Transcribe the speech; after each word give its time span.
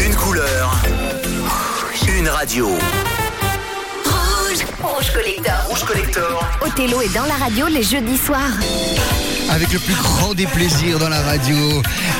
Une 0.00 0.14
couleur. 0.16 0.82
Une 2.08 2.28
radio. 2.28 2.70
Rouge. 4.04 4.64
Rouge 4.82 5.12
Collector. 5.12 5.53
Collector. 5.86 6.48
Othello 6.62 7.00
est 7.02 7.14
dans 7.14 7.24
la 7.24 7.34
radio 7.34 7.66
les 7.66 7.82
jeudis 7.82 8.16
soirs. 8.16 8.40
avec 9.50 9.72
le 9.72 9.78
plus 9.78 9.94
grand 9.94 10.34
des 10.34 10.46
plaisirs 10.46 10.98
dans 10.98 11.08
la 11.08 11.20
radio. 11.20 11.56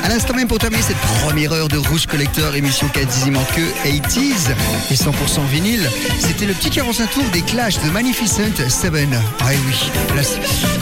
À 0.04 0.08
l'instant 0.08 0.34
même 0.34 0.46
pour 0.46 0.58
terminer 0.58 0.82
cette 0.82 0.98
première 1.22 1.52
heure 1.52 1.68
de 1.68 1.78
Rouge 1.78 2.06
Collector, 2.06 2.54
émission 2.54 2.86
quasiment 2.88 3.42
que 3.56 3.62
80s 3.88 4.50
et 4.90 4.94
100% 4.94 5.10
vinyle, 5.50 5.88
c'était 6.18 6.44
le 6.46 6.52
petit 6.52 6.70
45 6.70 7.10
tours 7.10 7.24
des 7.32 7.40
Clash 7.40 7.80
de 7.82 7.90
Magnificent 7.90 8.68
Seven. 8.68 9.08
Ah 9.40 9.46
oui, 9.66 9.90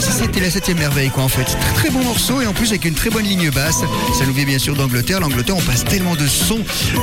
c'était 0.00 0.40
la 0.40 0.50
septième 0.50 0.78
merveille 0.78 1.10
quoi 1.10 1.22
en 1.22 1.28
fait. 1.28 1.44
Très 1.44 1.72
très 1.74 1.90
bon 1.90 2.02
morceau 2.04 2.40
et 2.40 2.46
en 2.46 2.52
plus 2.52 2.70
avec 2.70 2.84
une 2.84 2.94
très 2.94 3.10
bonne 3.10 3.24
ligne 3.24 3.50
basse. 3.50 3.82
Ça 4.18 4.26
nous 4.26 4.34
vient 4.34 4.44
bien 4.44 4.58
sûr 4.58 4.74
d'Angleterre. 4.74 5.20
L'Angleterre, 5.20 5.56
on 5.56 5.62
passe 5.62 5.84
tellement 5.84 6.16
de 6.16 6.26
sons 6.26 6.60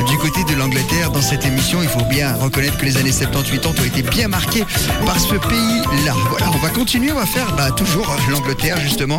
du 0.08 0.18
côté 0.18 0.44
de 0.44 0.56
l'Angleterre 0.56 1.12
dans 1.12 1.22
cette 1.22 1.46
émission. 1.46 1.82
Il 1.82 1.90
faut 1.90 2.06
bien 2.06 2.36
reconnaître 2.36 2.78
que 2.78 2.86
les 2.86 2.98
années 2.98 3.12
70-80 3.12 3.68
ont 3.68 3.86
été 3.86 4.02
bien 4.02 4.28
marquées 4.28 4.66
par 5.06 5.20
ce 5.20 5.36
pays-là. 5.90 6.14
Voilà, 6.30 6.50
on 6.54 6.58
va 6.58 6.70
continuer, 6.70 7.12
on 7.12 7.16
va 7.16 7.26
faire 7.26 7.54
bah, 7.56 7.72
toujours 7.72 8.16
l'Angleterre 8.30 8.80
justement. 8.80 9.18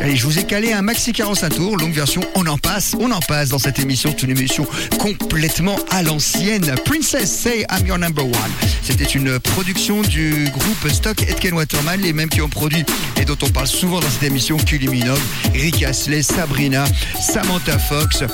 Allez, 0.00 0.16
je 0.16 0.24
vous 0.26 0.38
ai 0.38 0.44
calé 0.44 0.72
un 0.72 0.82
maxi 0.82 1.12
45 1.12 1.54
tours, 1.54 1.76
longue 1.76 1.92
version, 1.92 2.22
on 2.34 2.46
en 2.46 2.58
passe, 2.58 2.94
on 2.98 3.10
en 3.10 3.20
passe 3.20 3.50
dans 3.50 3.58
cette 3.58 3.78
émission, 3.78 4.14
une 4.22 4.30
émission 4.30 4.66
complètement 4.98 5.76
à 5.90 6.02
l'ancienne. 6.02 6.74
Princess 6.84 7.30
Say 7.30 7.66
I'm 7.70 7.86
Your 7.86 7.98
Number 7.98 8.24
One. 8.24 8.32
C'était 8.82 9.04
une 9.04 9.38
production 9.38 10.02
du 10.02 10.48
groupe 10.50 10.88
Stock 10.92 11.22
Etken 11.22 11.54
Waterman, 11.54 12.00
les 12.00 12.12
mêmes 12.12 12.28
qui 12.28 12.40
ont 12.40 12.48
produit 12.48 12.84
et 13.20 13.24
dont 13.24 13.38
on 13.42 13.48
parle 13.48 13.66
souvent 13.66 14.00
dans 14.00 14.10
cette 14.10 14.24
émission, 14.24 14.56
Kylie 14.56 14.88
Minogue, 14.88 15.20
Rick 15.54 15.82
Astley, 15.82 16.22
Sabrina, 16.22 16.84
Samantha 17.20 17.78
Fox, 17.78 18.24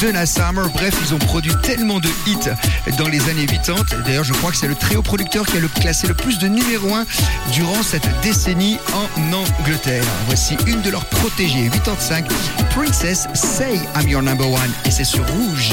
Donna 0.00 0.26
Summer. 0.26 0.68
Bref, 0.74 0.94
ils 1.06 1.14
ont 1.14 1.18
produit 1.18 1.54
tellement 1.62 2.00
de 2.00 2.08
hits 2.26 2.50
dans 2.98 3.08
les 3.08 3.20
années 3.28 3.46
80. 3.46 4.02
D'ailleurs, 4.04 4.24
je 4.24 4.32
crois 4.34 4.50
que 4.50 4.56
c'est 4.56 4.68
le 4.68 4.74
trio 4.74 5.02
producteur 5.02 5.46
qui 5.46 5.56
a 5.56 5.60
le 5.60 5.68
classé 5.68 6.06
le 6.06 6.14
plus 6.14 6.38
de 6.38 6.48
numéro 6.48 6.94
1 6.94 7.04
durant 7.52 7.82
cette 7.82 8.08
décennie 8.22 8.78
en 8.92 9.32
Angleterre. 9.32 10.04
Voici 10.26 10.56
une 10.66 10.82
de 10.82 10.90
leurs 10.90 11.04
protégées, 11.06 11.70
85, 11.70 12.26
Princess 12.70 13.28
Say 13.34 13.80
I'm 13.96 14.08
Your 14.08 14.22
Number 14.22 14.48
One. 14.48 14.72
Et 14.84 14.90
c'est 14.90 15.04
sur 15.04 15.26
Rouge. 15.28 15.72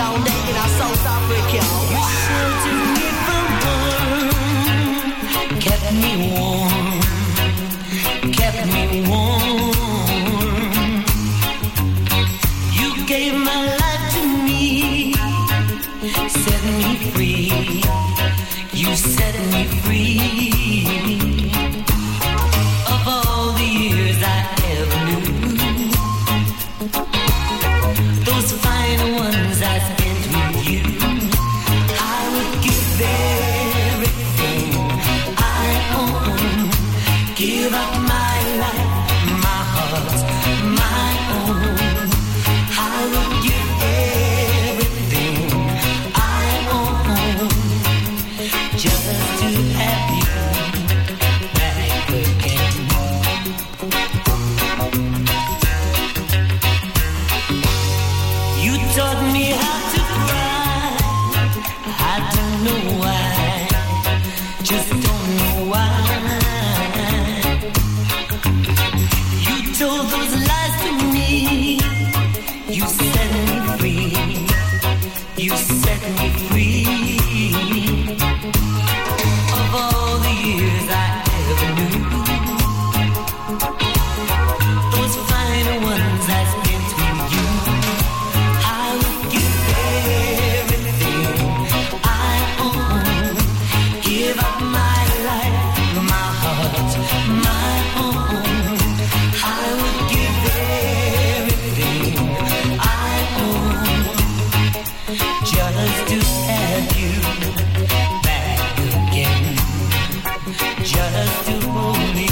just 110.83 111.45
to 111.45 111.67
hold 111.67 112.15
you 112.15 112.27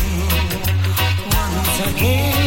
once 1.32 1.96
again. 1.96 2.39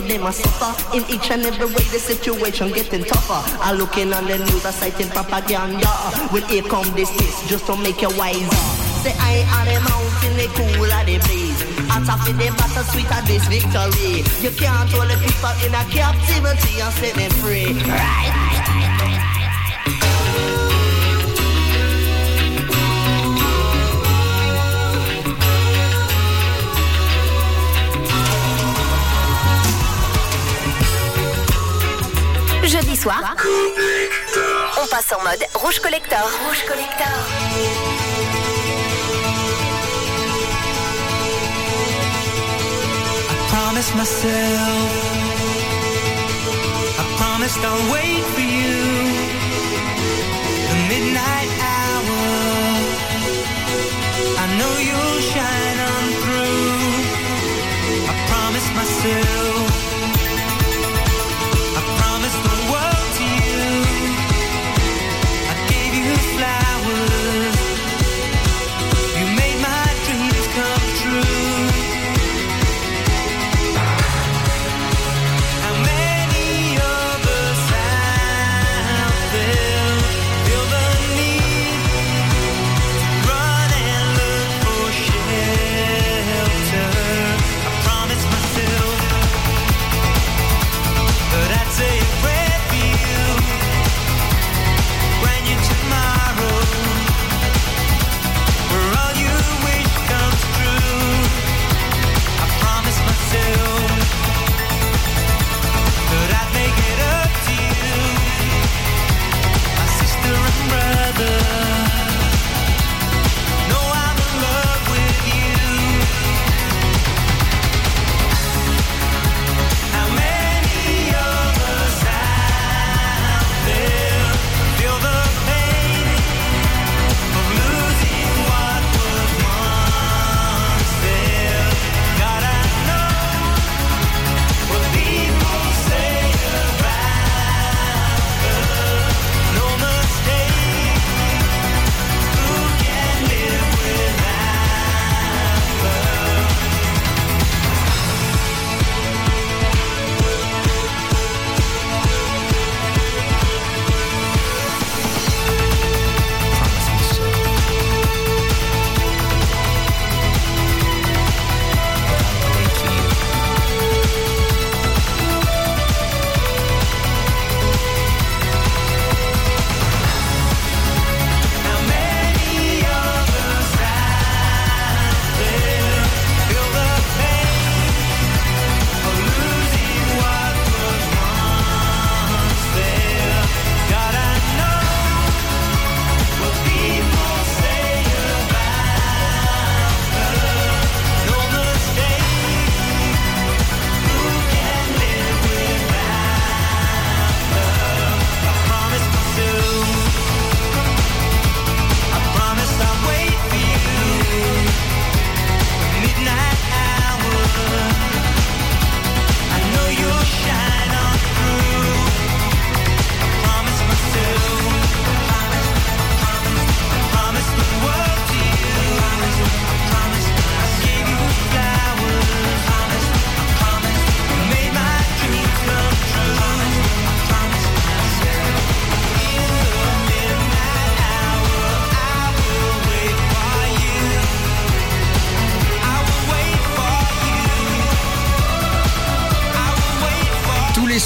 thug, 0.00 0.08
them 0.08 0.26
a 0.26 0.32
suffer. 0.32 0.96
In 0.96 1.02
each 1.10 1.30
and 1.30 1.44
every 1.44 1.66
way, 1.66 1.84
the 1.92 1.98
situation 1.98 2.72
getting 2.72 3.04
tougher. 3.04 3.40
I 3.62 3.72
looking 3.72 4.12
on 4.12 4.24
the 4.26 4.38
news, 4.38 4.64
I 4.64 4.70
citing 4.70 5.08
propaganda. 5.08 5.88
When 6.30 6.42
here 6.44 6.62
come 6.62 6.88
this 6.94 7.14
list, 7.16 7.48
just 7.48 7.66
to 7.66 7.76
make 7.76 8.02
you 8.02 8.10
wiser. 8.16 8.46
i 9.06 9.42
ain't 9.42 9.48
of 9.48 9.64
the 9.66 9.76
mountain, 9.88 10.34
the 10.36 10.46
cool 10.56 10.92
of 10.92 11.06
the 11.06 11.16
breeze. 11.26 11.60
Hotter 11.88 12.18
for 12.24 12.32
the 12.32 12.48
battle, 12.56 12.84
sweet 12.92 13.10
of 13.10 13.24
this 13.26 13.44
victory. 13.48 14.24
You 14.42 14.50
can't 14.56 14.90
hold 14.90 15.08
the 15.08 15.16
people 15.16 15.54
in 15.64 15.72
a 15.72 15.82
captivity 15.88 16.80
and 16.80 16.92
set 16.94 17.14
them 17.14 17.30
free. 17.40 17.72
Right? 17.88 18.45
Jeudi 32.66 32.96
soir, 32.96 33.22
Collector. 33.36 34.82
on 34.82 34.86
passe 34.88 35.12
en 35.12 35.22
mode 35.22 35.46
Rouge 35.54 35.78
Collector. 35.78 36.16
Rouge 36.48 36.64
Collector. 36.66 37.12
promise 43.48 43.94
myself 43.94 44.90
I 46.98 47.04
promised 47.18 47.60
I'll 47.62 47.92
wait 47.92 48.24
for 48.34 48.40
you 48.40 48.74
The 50.70 50.76
midnight 50.90 51.50
hour 51.70 52.22
I 54.42 54.46
know 54.58 54.72
you'll 54.88 55.20
shine 55.32 55.78
on 55.92 56.04
through 56.22 56.74
I 58.10 58.14
promised 58.26 58.72
myself 58.74 59.85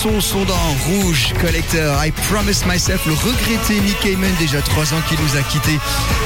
sons 0.00 0.20
sont 0.22 0.44
dans 0.46 0.54
Rouge 0.88 1.34
Collector. 1.42 1.94
I 2.02 2.10
Promise 2.30 2.64
Myself, 2.64 3.04
le 3.06 3.12
regretté 3.12 3.80
Nick 3.80 4.00
Cayman, 4.00 4.30
déjà 4.38 4.62
trois 4.62 4.94
ans 4.94 5.00
qui 5.06 5.14
nous 5.22 5.38
a 5.38 5.42
quittés 5.42 5.78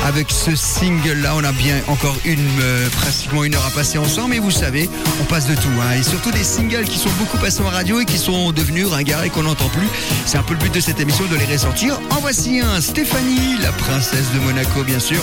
avec 0.06 0.30
ce 0.30 0.54
single-là. 0.54 1.32
On 1.34 1.42
a 1.42 1.50
bien 1.50 1.80
encore 1.88 2.14
une, 2.24 2.38
euh, 2.60 2.88
pratiquement 2.90 3.42
une 3.42 3.52
heure 3.56 3.66
à 3.66 3.70
passer 3.70 3.98
ensemble, 3.98 4.30
mais 4.30 4.38
vous 4.38 4.52
savez, 4.52 4.88
on 5.20 5.24
passe 5.24 5.48
de 5.48 5.56
tout. 5.56 5.68
hein. 5.82 5.98
Et 5.98 6.04
surtout 6.04 6.30
des 6.30 6.44
singles 6.44 6.84
qui 6.84 6.98
sont 7.00 7.10
beaucoup 7.18 7.36
passés 7.38 7.62
en 7.62 7.68
radio 7.68 7.98
et 7.98 8.04
qui 8.04 8.16
sont 8.18 8.52
devenus 8.52 8.86
ringards 8.86 9.24
et 9.24 9.30
qu'on 9.30 9.42
n'entend 9.42 9.68
plus. 9.70 9.88
C'est 10.24 10.38
un 10.38 10.44
peu 10.44 10.54
le 10.54 10.60
but 10.60 10.72
de 10.72 10.80
cette 10.80 11.00
émission 11.00 11.24
de 11.24 11.34
les 11.34 11.52
ressortir. 11.52 11.98
En 12.10 12.20
voici 12.20 12.60
un, 12.60 12.80
Stéphanie, 12.80 13.56
la 13.60 13.72
princesse 13.72 14.30
de 14.34 14.38
Monaco, 14.38 14.84
bien 14.84 15.00
sûr. 15.00 15.20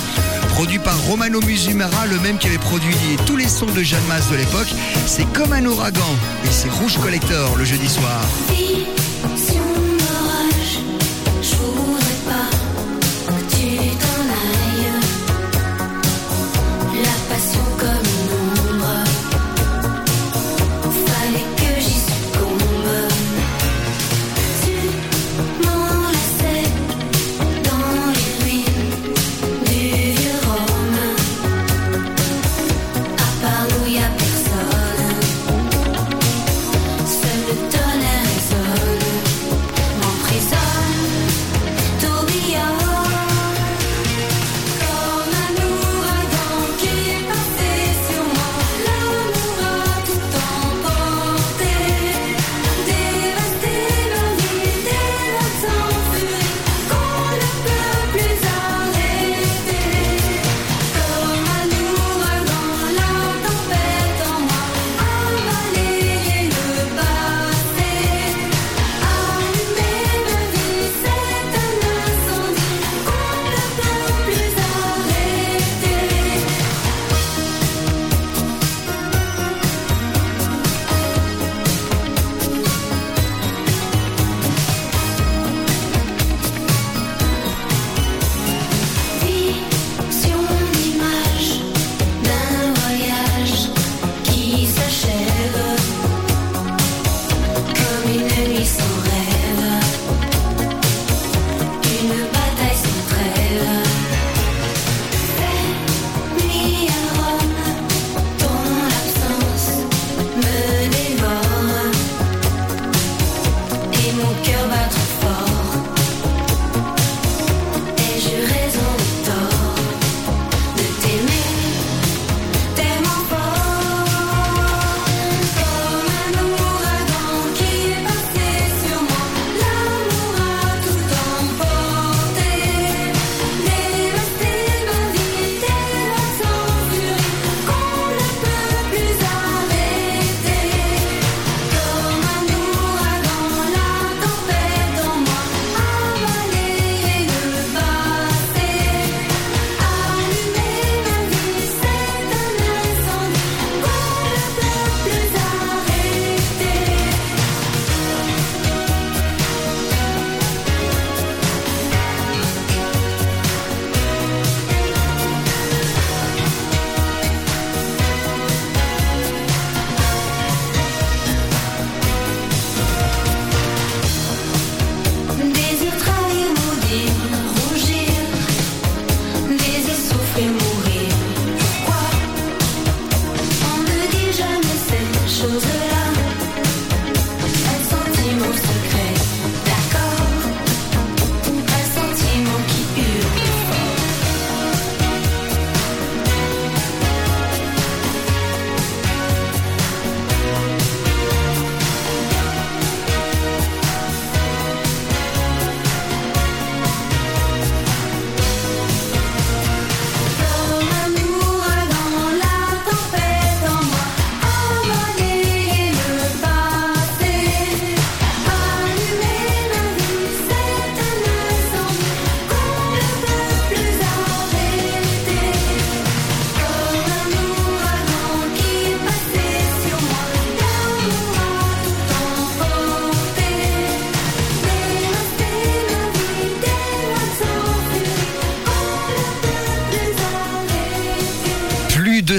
Produit 0.50 0.80
par 0.80 1.00
Romano 1.04 1.40
Musumara, 1.40 2.06
le 2.08 2.20
même 2.20 2.38
qui 2.38 2.48
avait 2.48 2.58
produit 2.58 2.96
tous 3.26 3.38
les 3.38 3.48
sons 3.48 3.66
de 3.68 3.82
Jeanne 3.82 4.06
Masse 4.10 4.30
de 4.30 4.36
l'époque. 4.36 4.68
C'est 5.06 5.32
comme 5.32 5.54
un 5.54 5.66
ouragan 5.66 6.16
et 6.44 6.52
c'est 6.52 6.70
Rouge 6.70 6.98
Collector 7.02 7.56
le 7.56 7.64
jeudi 7.64 7.88
soir. 7.88 8.20
Vie 8.50 8.86
sur 9.38 9.71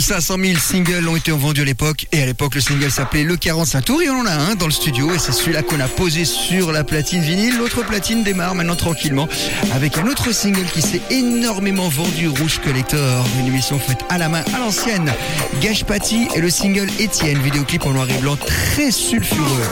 500 0.03 0.35
000 0.37 0.59
singles 0.59 1.07
ont 1.07 1.15
été 1.15 1.31
vendus 1.31 1.61
à 1.61 1.65
l'époque. 1.65 2.07
Et 2.11 2.23
à 2.23 2.27
l'époque, 2.27 2.57
le 2.57 2.61
single 2.61 2.91
s'appelait 2.91 3.23
Le 3.23 3.37
45 3.37 3.85
tours. 3.85 4.03
Et 4.03 4.11
on 4.11 4.21
en 4.21 4.27
a 4.27 4.33
un 4.33 4.55
dans 4.57 4.67
le 4.67 4.73
studio. 4.73 5.15
Et 5.15 5.19
c'est 5.19 5.31
celui-là 5.31 5.62
qu'on 5.62 5.79
a 5.79 5.87
posé 5.87 6.25
sur 6.25 6.73
la 6.73 6.83
platine 6.83 7.23
vinyle. 7.23 7.57
L'autre 7.57 7.87
platine 7.87 8.25
démarre 8.25 8.57
maintenant 8.57 8.75
tranquillement 8.75 9.29
avec 9.73 9.99
un 9.99 10.07
autre 10.09 10.33
single 10.33 10.67
qui 10.67 10.83
s'est 10.83 11.01
énormément 11.11 11.88
vendu 11.88 12.27
Rouge 12.27 12.61
Collector. 12.65 13.25
Une 13.38 13.47
émission 13.47 13.79
faite 13.79 14.01
à 14.09 14.19
la 14.19 14.29
main, 14.29 14.43
à 14.53 14.59
l'ancienne. 14.59 15.12
Gage 15.61 15.85
Patty 15.85 16.27
et 16.35 16.41
le 16.41 16.51
single 16.51 16.88
Étienne. 16.99 17.38
Vidéoclip 17.38 17.87
en 17.87 17.93
noir 17.93 18.11
et 18.11 18.19
blanc 18.19 18.37
très 18.37 18.91
sulfureux. 18.91 19.62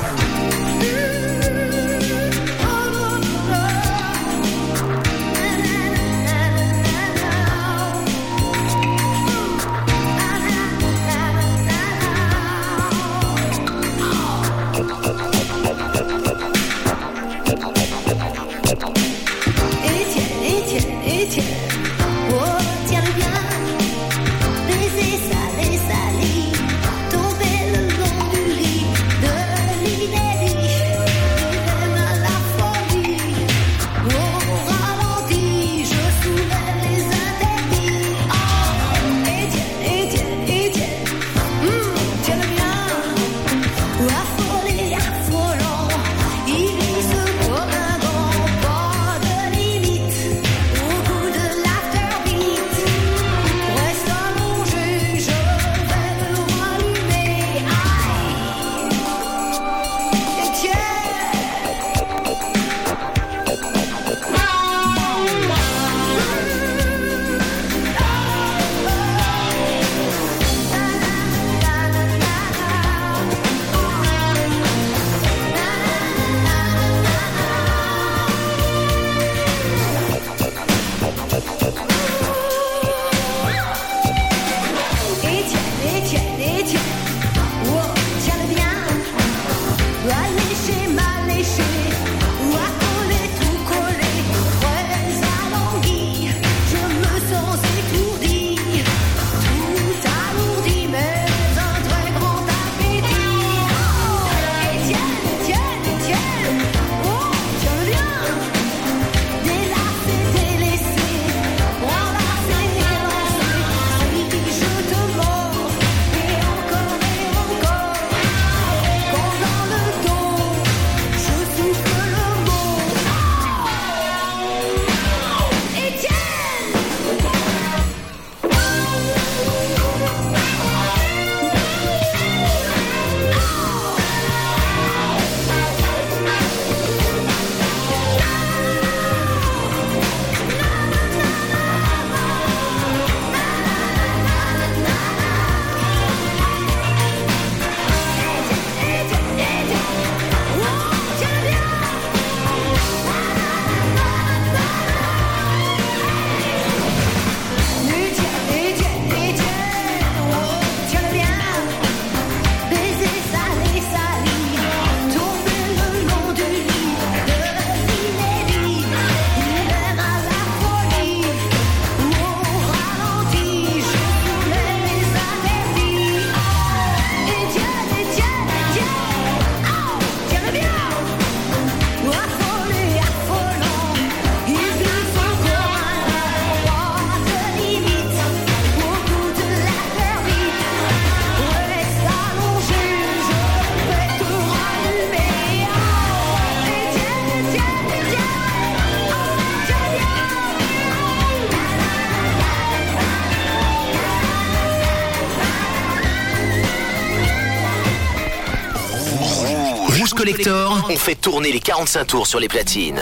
on 210.90 210.96
fait 210.96 211.14
tourner 211.14 211.52
les 211.52 211.60
45 211.60 212.04
tours 212.04 212.26
sur 212.26 212.40
les 212.40 212.48
platines. 212.48 213.00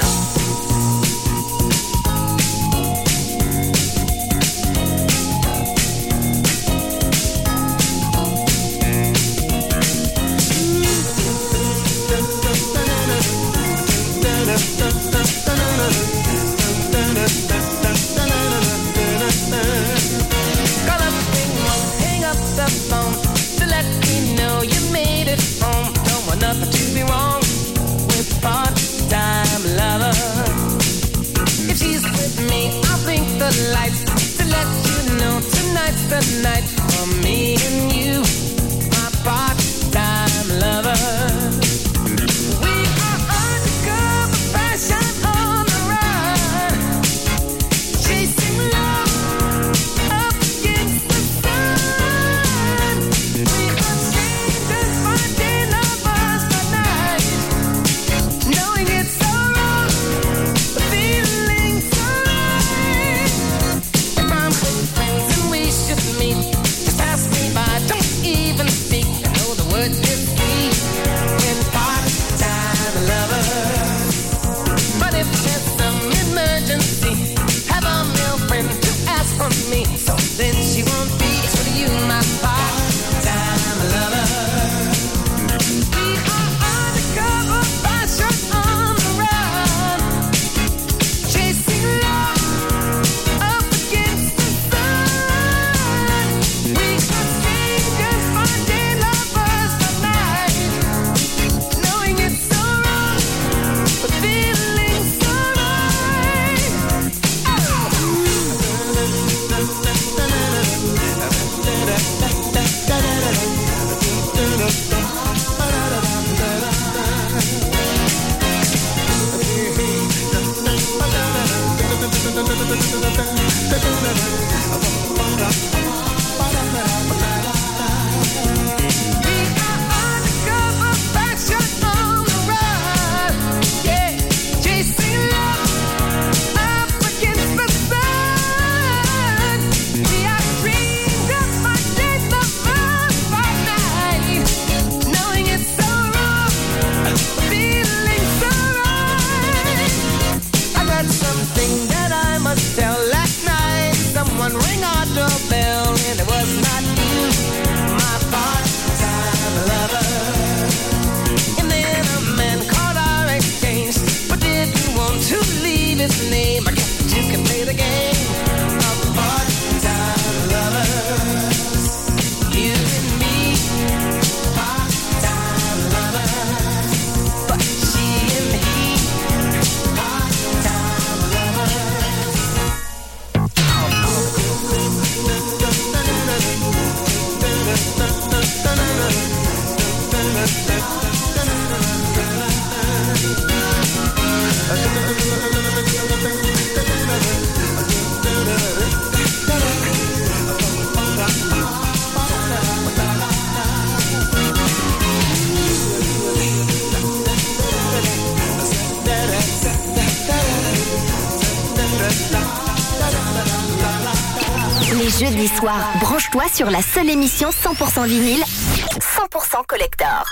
sur 216.59 216.71
la 216.71 216.83
seule 216.83 217.09
émission 217.09 217.51
100% 217.51 218.09
vinyle, 218.09 218.43
100% 218.43 219.65
collector. 219.69 220.25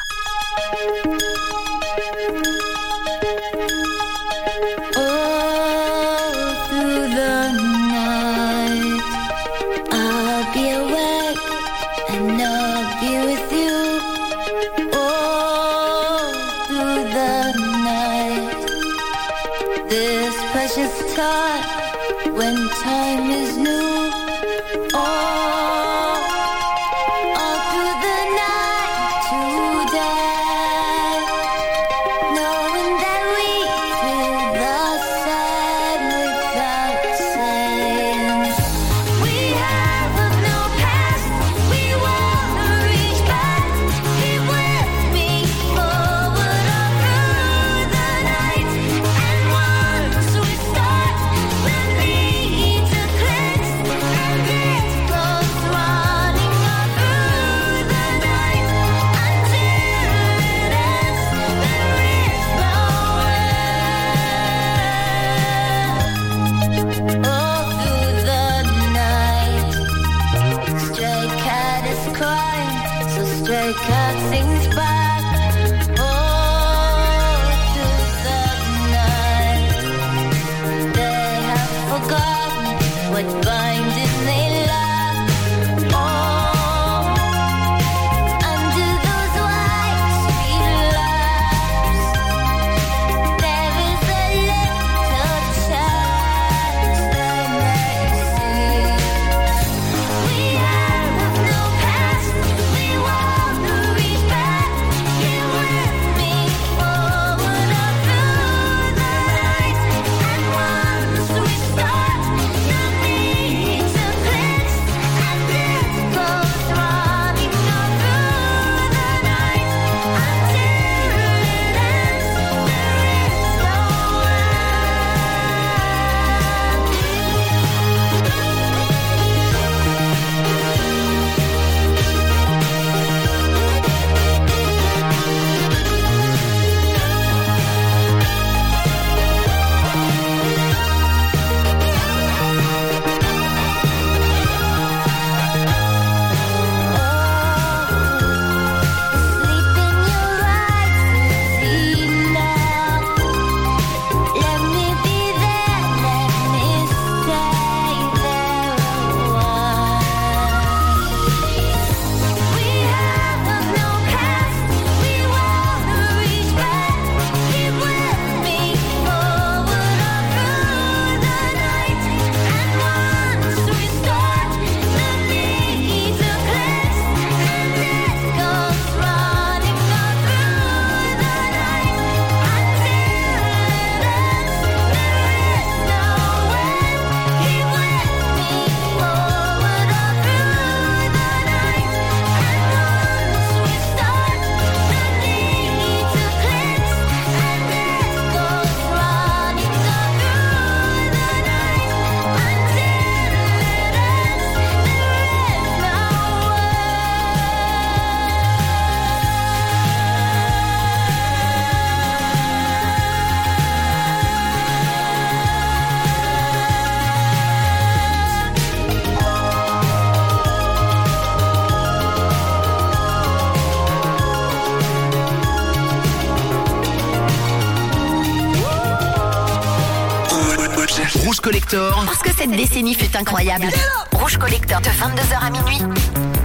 cette 232.46 232.56
décennie 232.56 232.94
fut 232.94 233.16
incroyable. 233.16 233.66
Rouge 234.12 234.36
collecteur 234.36 234.80
de 234.80 234.86
22h 234.86 235.46
à 235.46 235.50
minuit. 235.50 236.35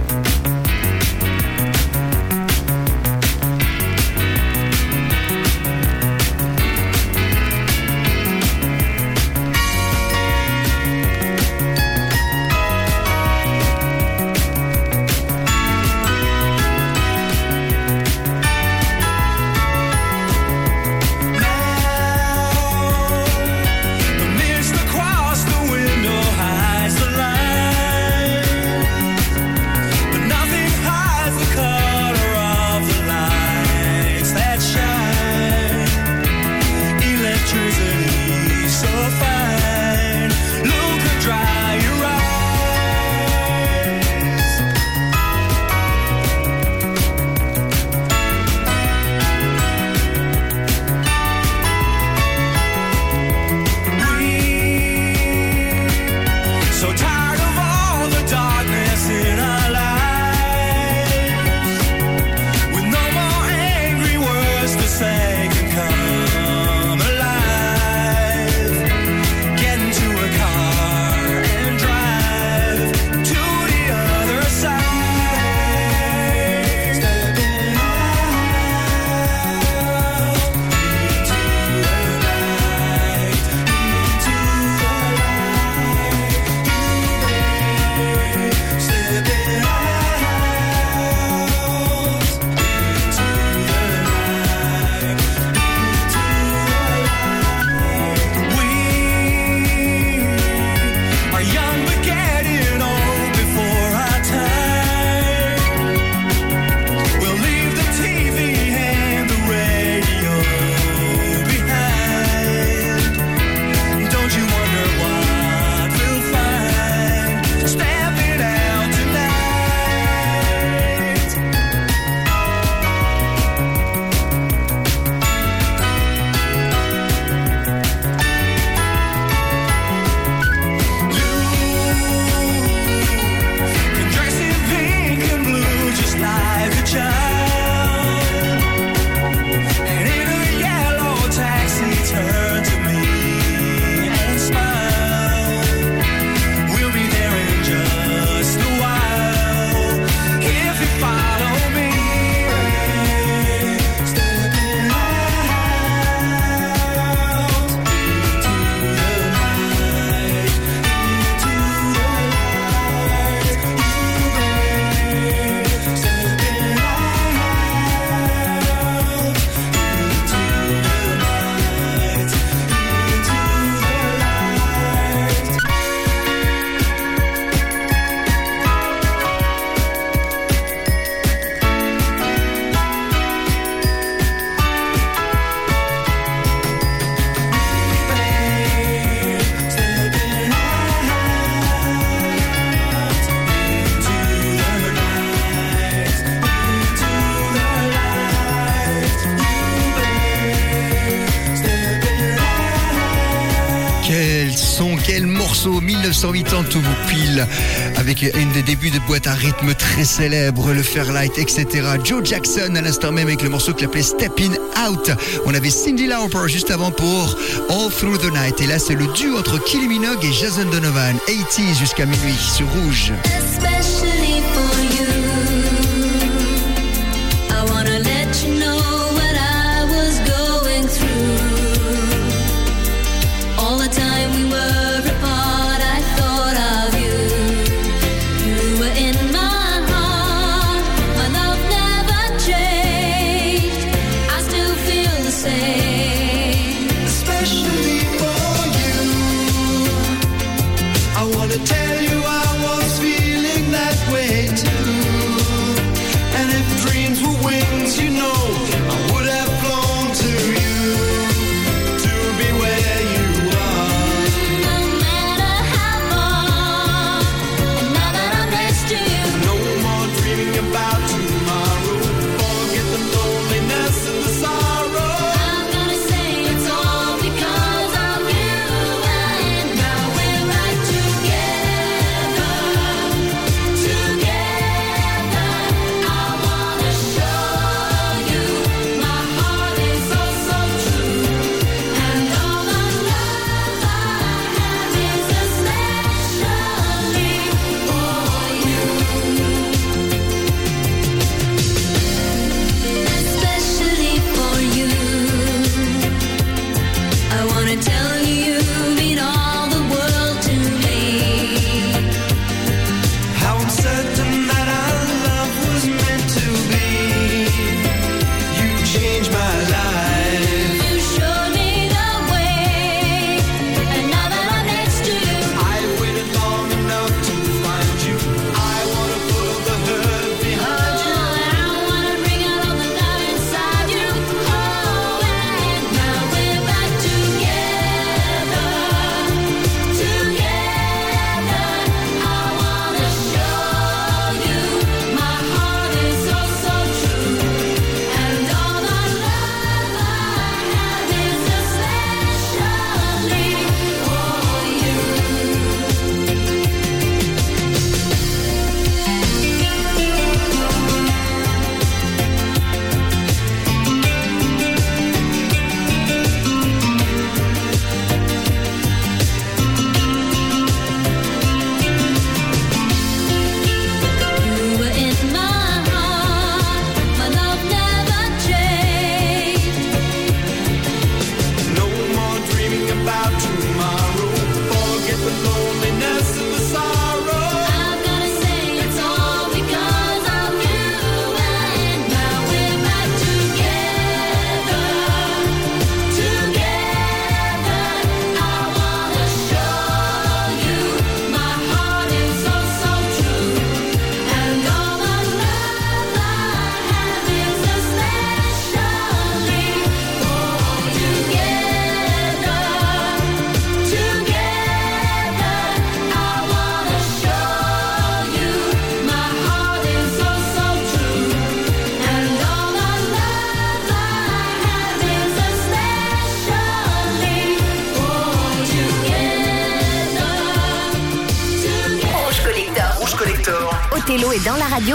avec 207.96 208.22
une 208.22 208.52
des 208.52 208.62
débuts 208.62 208.90
de 208.90 208.98
boîte 209.00 209.26
à 209.26 209.34
rythme 209.34 209.74
très 209.74 210.04
célèbre, 210.04 210.72
le 210.72 210.82
Fairlight, 210.82 211.38
etc. 211.38 211.66
Joe 212.04 212.24
Jackson 212.24 212.74
à 212.74 212.80
l'instant 212.80 213.12
même 213.12 213.28
avec 213.28 213.42
le 213.42 213.48
morceau 213.48 213.72
qu'il 213.72 213.86
appelait 213.86 214.02
Stepping 214.02 214.52
Out. 214.86 215.10
On 215.44 215.54
avait 215.54 215.70
Cindy 215.70 216.06
Lauper 216.06 216.48
juste 216.48 216.70
avant 216.70 216.90
pour 216.90 217.36
All 217.70 217.90
Through 217.90 218.18
the 218.18 218.32
Night. 218.32 218.60
Et 218.60 218.66
là, 218.66 218.78
c'est 218.78 218.94
le 218.94 219.06
duo 219.14 219.38
entre 219.38 219.62
Kylie 219.62 219.88
Minogue 219.88 220.24
et 220.24 220.32
Jason 220.32 220.64
Donovan. 220.70 221.16
80 221.26 221.74
jusqu'à 221.78 222.06
minuit 222.06 222.34
sur 222.38 222.66
Rouge. 222.68 223.12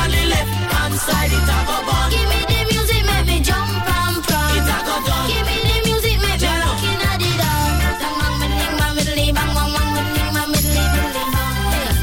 on 0.00 0.08
the 0.10 0.22
left 0.32 0.50
hand 0.74 0.94
side, 1.06 1.32
it 1.32 1.50
a 1.56 1.58
go 1.68 1.76
bun. 1.88 2.10
Give 2.14 2.28
me 2.32 2.40
the 2.50 2.60
music, 2.72 3.02
make 3.10 3.26
me 3.30 3.36
jump 3.48 3.70
and 3.98 4.16
prance. 4.26 4.56
It 4.58 4.68
a 4.76 4.78
go 4.86 4.94
done. 5.08 5.26
Give 5.30 5.44
me 5.48 5.56
the 5.68 5.76
music, 5.88 6.16
make 6.24 6.40
me 6.40 6.52
rockin' 6.62 7.00
at 7.10 7.16
the 7.22 7.30
dawn. 7.40 7.72
Bang 8.00 8.16
bang, 8.20 8.34
bang 8.40 8.74
bang, 8.80 8.94
middle 8.96 9.16
bang 9.16 9.52
bang, 9.56 9.70
bang 9.76 9.90
bang, 9.96 10.30
bang 10.36 10.48
middle 10.52 10.72
middle 10.74 11.12
bang. 11.16 11.96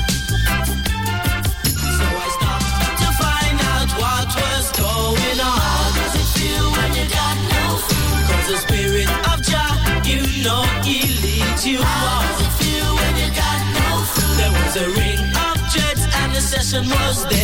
So 1.97 2.05
I 2.25 2.27
stopped 2.37 2.97
to 3.01 3.07
find 3.21 3.57
out 3.73 3.89
what 4.01 4.27
was 4.41 4.67
going 4.77 5.39
on. 5.49 5.59
How 5.67 5.85
does 5.97 6.13
it 6.21 6.29
feel 6.37 6.65
when 6.75 6.89
you 6.97 7.05
got 7.19 7.35
no 7.55 7.63
food? 7.87 8.21
Cause 8.29 8.47
the 8.51 8.57
spirit 8.65 9.09
of 9.31 9.37
Jah, 9.49 9.71
you 10.09 10.21
know, 10.45 10.63
he 10.87 10.97
leads 11.23 11.65
you 11.65 11.79
How 11.81 12.21
does 12.27 12.39
it 12.47 12.53
feel 12.61 12.89
when 12.99 13.13
you 13.21 13.29
got 13.43 13.59
no 13.77 13.89
food? 14.13 14.35
There 14.39 14.53
was 14.59 14.73
a 14.85 14.87
ring 14.99 15.21
of 15.47 15.55
jets 15.73 16.03
and 16.21 16.29
the 16.35 16.41
session 16.41 16.83
was 16.89 17.25
there. 17.27 17.42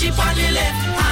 chip 0.00 0.18
on 0.18 0.34
the 0.34 0.50
left. 0.52 1.09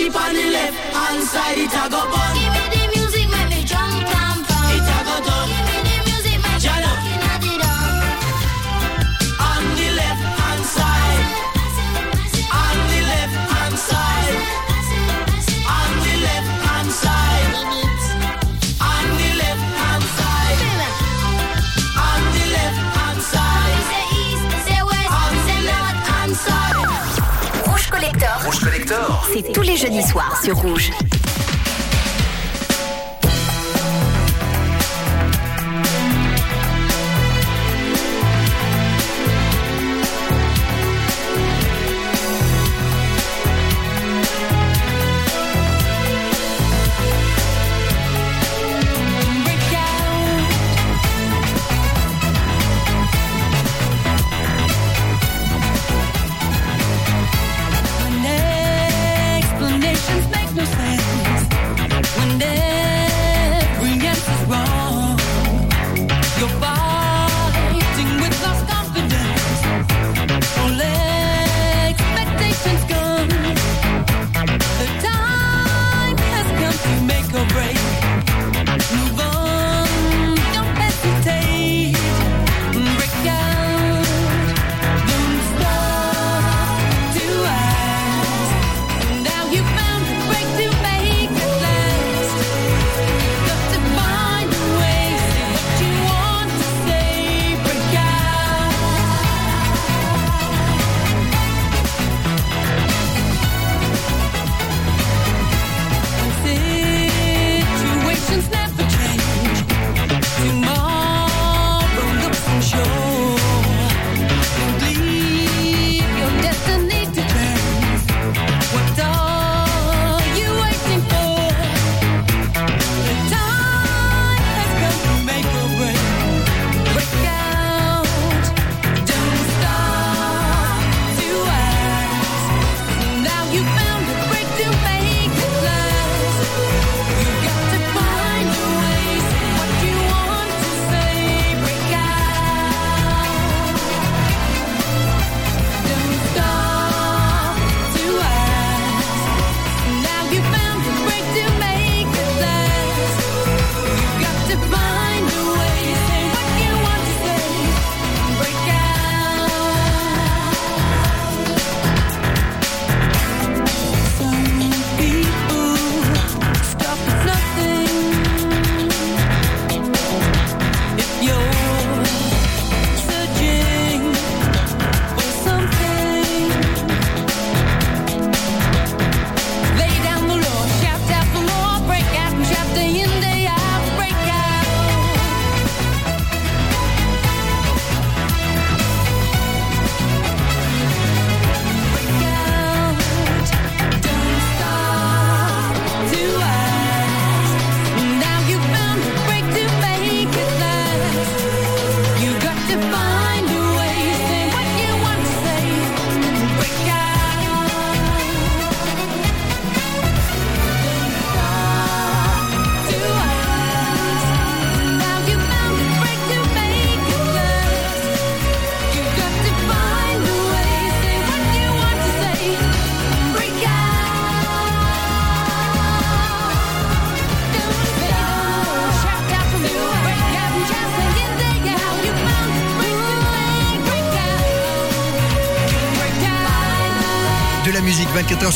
Watch 0.00 0.16
on 0.16 0.34
the 0.34 0.50
left 0.50 0.76
hand 0.94 1.22
side, 1.24 1.58
it 1.58 1.74
a 1.74 1.90
go 1.90 2.00
burn. 2.10 2.59
C'est 29.32 29.52
tous 29.52 29.62
les 29.62 29.76
jeudis 29.76 30.02
soirs 30.02 30.42
sur 30.42 30.56
Rouge. 30.56 30.90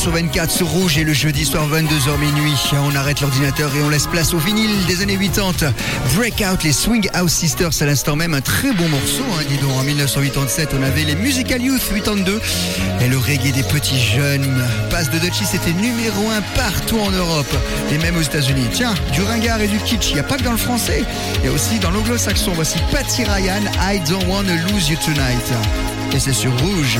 sur 0.05 0.13
24 0.13 0.51
sur 0.51 0.67
Rouge 0.67 0.99
et 0.99 1.03
le 1.03 1.13
jeudi 1.13 1.45
soir 1.45 1.67
22h 1.67 2.19
minuit. 2.19 2.53
On 2.73 2.95
arrête 2.95 3.21
l'ordinateur 3.21 3.75
et 3.75 3.81
on 3.81 3.89
laisse 3.89 4.05
place 4.05 4.35
au 4.35 4.37
vinyle 4.37 4.85
des 4.85 5.01
années 5.01 5.17
80. 5.17 5.73
Breakout, 6.15 6.63
les 6.63 6.73
Swing 6.73 7.09
House 7.15 7.31
Sisters 7.31 7.71
à 7.81 7.85
l'instant 7.85 8.15
même. 8.15 8.35
Un 8.35 8.41
très 8.41 8.71
bon 8.71 8.87
morceau, 8.87 9.23
hein, 9.33 9.43
dis 9.49 9.57
donc. 9.57 9.71
En 9.71 9.81
1987, 9.81 10.75
on 10.79 10.83
avait 10.83 11.05
les 11.05 11.15
Musical 11.15 11.59
Youth 11.59 11.81
82 11.91 12.39
et 13.01 13.07
le 13.07 13.17
reggae 13.17 13.51
des 13.51 13.63
petits 13.63 13.99
jeunes. 13.99 14.63
Passe 14.91 15.09
de 15.09 15.17
Dutchy, 15.17 15.43
c'était 15.43 15.73
numéro 15.73 16.29
1 16.29 16.41
partout 16.55 16.99
en 16.99 17.09
Europe 17.09 17.57
et 17.91 17.97
même 17.97 18.15
aux 18.15 18.21
États-Unis. 18.21 18.67
Tiens, 18.73 18.93
du 19.11 19.23
ringard 19.23 19.61
et 19.61 19.67
du 19.67 19.79
kitsch, 19.79 20.09
il 20.09 20.13
n'y 20.13 20.19
a 20.19 20.23
pas 20.23 20.37
que 20.37 20.43
dans 20.43 20.51
le 20.51 20.57
français, 20.57 21.03
il 21.39 21.45
y 21.45 21.47
a 21.47 21.51
aussi 21.51 21.79
dans 21.79 21.89
l'anglo-saxon. 21.89 22.51
Voici 22.53 22.77
Patty 22.91 23.23
Ryan, 23.23 23.63
I 23.81 23.99
Don't 24.07 24.27
Wanna 24.27 24.53
Lose 24.69 24.87
You 24.87 24.97
Tonight. 25.03 25.51
Et 26.13 26.19
c'est 26.19 26.33
sur 26.33 26.51
Rouge. 26.59 26.99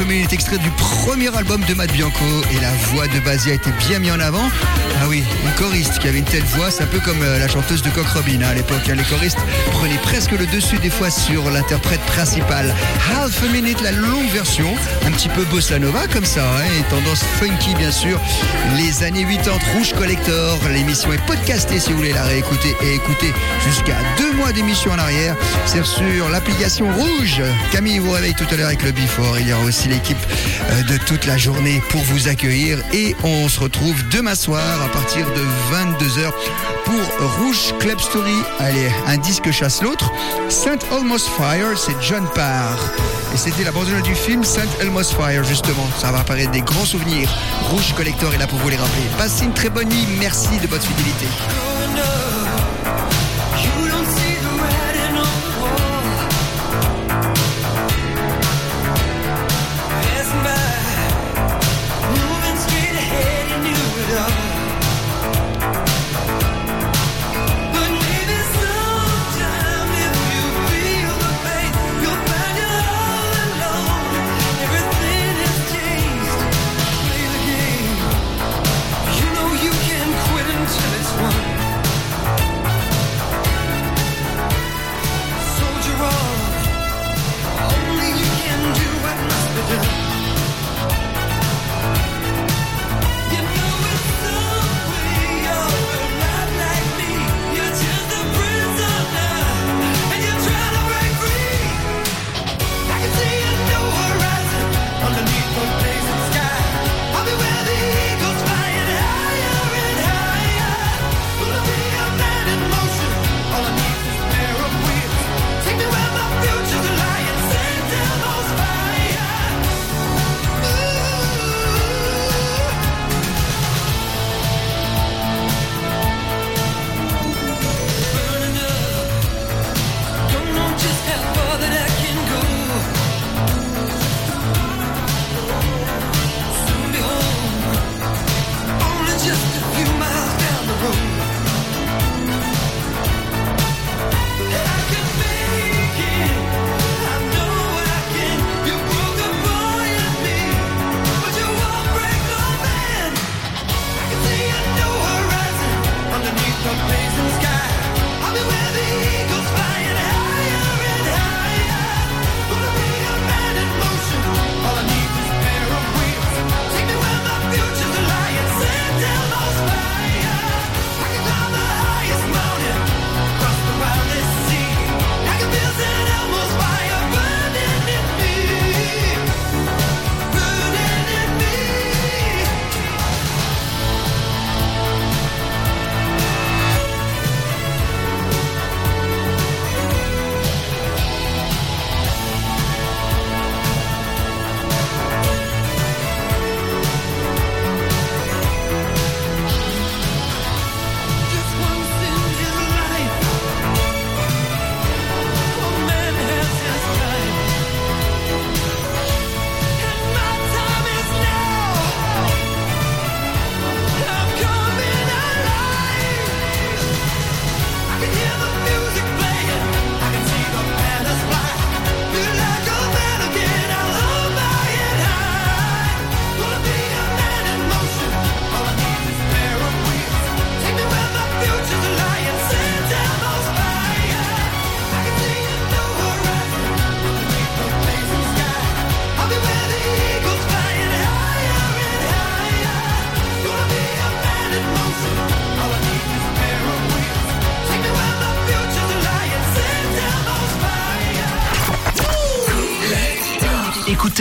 A 0.00 0.04
minute, 0.04 0.32
extrait 0.32 0.58
du 0.58 0.70
premier 0.70 1.34
album 1.36 1.62
de 1.68 1.74
Matt 1.74 1.92
Bianco. 1.92 2.24
Et 2.52 2.60
la 2.60 2.70
voix 2.92 3.06
de 3.06 3.20
Basia 3.20 3.52
a 3.52 3.54
été 3.54 3.70
bien 3.88 3.98
mise 3.98 4.12
en 4.12 4.20
avant. 4.20 4.48
Ah 5.00 5.06
oui, 5.08 5.22
une 5.44 5.52
choriste 5.52 5.98
qui 5.98 6.08
avait 6.08 6.18
une 6.18 6.24
telle 6.24 6.44
voix, 6.56 6.70
c'est 6.70 6.82
un 6.84 6.86
peu 6.86 6.98
comme 7.00 7.20
euh, 7.22 7.38
la 7.38 7.48
chanteuse 7.48 7.82
de 7.82 7.90
Coq 7.90 8.06
Robin 8.14 8.40
hein, 8.42 8.48
à 8.50 8.54
l'époque. 8.54 8.88
hein. 8.88 8.94
Les 8.96 9.02
choristes 9.04 9.38
prenaient 9.72 9.98
presque 9.98 10.32
le 10.32 10.46
dessus 10.46 10.78
des 10.78 10.90
fois 10.90 11.10
sur 11.10 11.48
l'interprète 11.50 12.00
principal. 12.02 12.74
Half 13.12 13.42
a 13.44 13.52
minute, 13.52 13.80
la 13.82 13.92
longue 13.92 14.28
version, 14.32 14.68
un 15.06 15.10
petit 15.12 15.28
peu 15.28 15.44
bossa 15.44 15.78
nova 15.78 16.06
comme 16.08 16.24
ça, 16.24 16.42
hein, 16.44 16.64
et 16.78 16.82
tendance 16.90 17.22
funky 17.38 17.74
bien 17.74 17.90
sûr. 17.92 18.18
Les 18.76 19.02
années 19.04 19.24
80, 19.24 19.58
Rouge 19.76 19.92
Collector. 19.94 20.58
L'émission 20.72 21.12
est 21.12 21.24
podcastée 21.26 21.78
si 21.78 21.90
vous 21.92 21.98
voulez 21.98 22.12
la 22.12 22.24
réécouter 22.24 22.74
et 22.82 22.94
écouter 22.94 23.32
jusqu'à 23.66 23.96
deux 24.18 24.32
mois 24.34 24.52
d'émission 24.52 24.92
en 24.92 24.98
arrière. 24.98 25.36
C'est 25.66 25.84
sur 25.84 26.28
l'application 26.30 26.86
Rouge. 26.92 27.42
Camille 27.72 27.98
vous 27.98 28.10
réveille 28.12 28.34
tout 28.34 28.46
à 28.50 28.56
l'heure 28.56 28.68
avec 28.68 28.82
le 28.82 28.92
Before. 28.92 29.38
Il 29.38 29.48
y 29.48 29.52
aura 29.52 29.64
aussi 29.64 29.83
l'équipe 29.88 30.18
euh, 30.70 30.82
de 30.84 30.98
toute 31.04 31.26
la 31.26 31.36
journée 31.36 31.82
pour 31.90 32.00
vous 32.02 32.28
accueillir. 32.28 32.78
Et 32.92 33.14
on 33.24 33.48
se 33.48 33.60
retrouve 33.60 33.96
demain 34.10 34.34
soir 34.34 34.82
à 34.82 34.88
partir 34.88 35.26
de 35.26 35.42
22h 35.72 36.32
pour 36.84 37.28
Rouge 37.38 37.74
Club 37.80 38.00
Story. 38.00 38.36
Allez, 38.58 38.90
un 39.06 39.16
disque 39.18 39.50
chasse 39.50 39.82
l'autre. 39.82 40.12
Saint 40.48 40.78
Almost 40.92 41.28
Fire, 41.36 41.76
c'est 41.76 41.96
John 42.00 42.26
Parr. 42.34 42.78
Et 43.34 43.36
c'était 43.36 43.64
la 43.64 43.72
bande 43.72 43.88
du 44.04 44.14
film 44.14 44.44
Saint 44.44 44.62
Elmo's 44.80 45.12
Fire, 45.12 45.42
justement. 45.42 45.88
Ça 45.98 46.12
va 46.12 46.20
apparaître 46.20 46.52
des 46.52 46.60
grands 46.60 46.84
souvenirs. 46.84 47.28
Rouge 47.70 47.92
Collector 47.96 48.32
est 48.32 48.38
là 48.38 48.46
pour 48.46 48.60
vous 48.60 48.68
les 48.68 48.76
rappeler. 48.76 49.02
Passez 49.18 49.44
une 49.44 49.52
très 49.52 49.70
bonne 49.70 49.88
nuit. 49.88 50.06
Merci 50.20 50.56
de 50.62 50.68
votre 50.68 50.84
fidélité. 50.84 51.26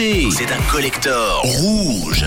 C'est 0.03 0.51
un 0.51 0.61
collector 0.69 1.41
rouge. 1.43 2.25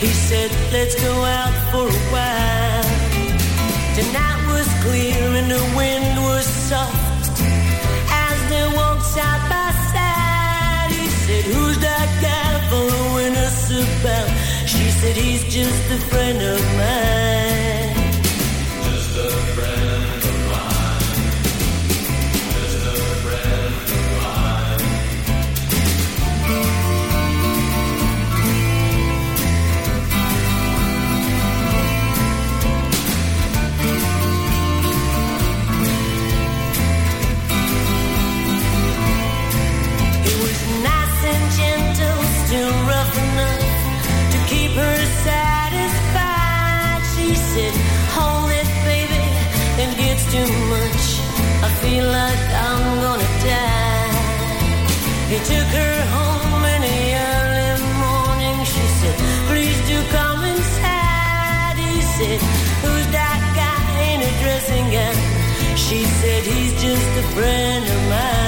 He 0.00 0.06
said, 0.06 0.50
let's 0.72 0.94
go 0.94 1.12
out 1.24 1.52
for 1.70 1.86
a 1.86 2.02
while. 2.10 2.82
The 3.96 4.04
night 4.14 4.40
was 4.50 4.66
clear 4.82 5.20
and 5.38 5.50
the 5.50 5.62
wind 5.76 6.16
was 6.24 6.46
soft. 6.46 7.42
As 8.10 8.38
they 8.48 8.66
walked 8.74 9.04
side 9.04 9.44
by 9.52 9.70
side, 9.92 10.90
he 10.92 11.06
said, 11.06 11.44
who's 11.52 11.78
that 11.80 12.08
guy 12.24 12.50
following 12.70 13.36
us 13.36 13.70
about? 13.70 14.28
She 14.66 14.88
said, 14.88 15.16
he's 15.16 15.44
just 15.52 15.90
a 15.92 15.98
friend 16.08 16.40
of 16.40 16.60
mine. 16.78 17.39
took 55.44 55.68
her 55.80 55.98
home 56.16 56.64
in 56.74 56.80
the 56.82 57.02
early 57.16 57.70
morning. 58.04 58.56
She 58.64 58.84
said, 58.98 59.16
Please 59.48 59.78
do 59.88 59.96
come 60.08 60.44
inside. 60.44 61.76
He 61.78 62.02
said, 62.16 62.40
Who's 62.84 63.08
that 63.18 63.40
guy 63.56 63.82
in 64.12 64.18
a 64.20 64.32
dressing 64.42 64.86
gown? 64.90 65.16
She 65.76 66.04
said, 66.04 66.42
He's 66.44 66.72
just 66.82 67.10
a 67.18 67.26
friend 67.34 67.84
of 67.84 68.08
mine. 68.10 68.39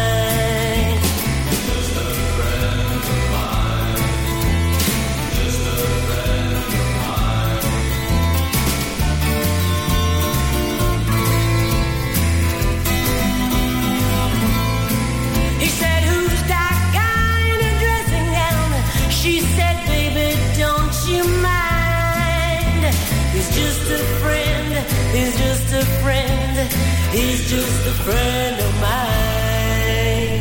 He's 27.13 27.51
just 27.51 27.87
a 27.87 27.93
friend 28.05 28.59
of 28.59 28.81
mine. 28.81 30.41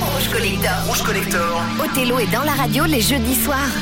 Rouge 0.00 0.28
Collector. 0.32 0.74
Rouge 0.86 1.02
Collector. 1.02 1.60
Othello 1.84 2.18
est 2.18 2.32
dans 2.32 2.44
la 2.44 2.52
radio 2.52 2.86
les 2.86 3.02
jeudis 3.02 3.34
soirs. 3.34 3.76